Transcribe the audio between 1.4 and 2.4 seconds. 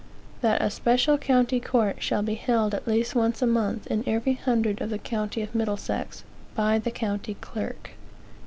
court shall be